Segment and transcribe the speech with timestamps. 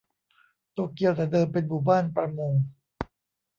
[0.73, 2.53] โตเกียวแต่เดิมเป็นหมู่บ้านประมง